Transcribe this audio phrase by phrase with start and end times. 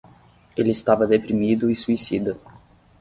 [0.57, 2.35] Ele estava deprimido e suicida.